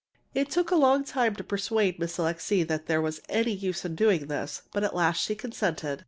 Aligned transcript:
It 0.33 0.49
took 0.49 0.71
a 0.71 0.75
long 0.75 1.03
time 1.03 1.35
to 1.35 1.43
persuade 1.43 1.99
Miss 1.99 2.17
Alixe 2.17 2.63
that 2.65 2.85
there 2.87 3.03
was 3.03 3.21
any 3.29 3.51
use 3.51 3.85
in 3.85 3.93
doing 3.93 4.25
this, 4.29 4.63
but 4.73 4.83
at 4.83 4.95
last 4.95 5.21
she 5.23 5.35
consented. 5.35 5.99